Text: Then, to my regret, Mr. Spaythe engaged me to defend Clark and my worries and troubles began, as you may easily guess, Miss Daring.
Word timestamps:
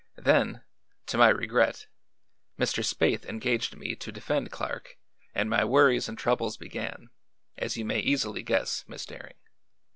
Then, 0.17 0.63
to 1.05 1.17
my 1.19 1.29
regret, 1.29 1.85
Mr. 2.59 2.83
Spaythe 2.83 3.25
engaged 3.27 3.75
me 3.77 3.95
to 3.97 4.11
defend 4.11 4.49
Clark 4.51 4.97
and 5.35 5.47
my 5.47 5.63
worries 5.63 6.09
and 6.09 6.17
troubles 6.17 6.57
began, 6.57 7.11
as 7.55 7.77
you 7.77 7.85
may 7.85 7.99
easily 7.99 8.41
guess, 8.41 8.83
Miss 8.87 9.05
Daring. 9.05 9.37